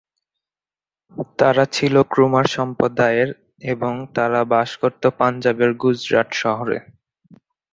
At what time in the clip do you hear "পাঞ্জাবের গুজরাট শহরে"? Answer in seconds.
5.19-6.77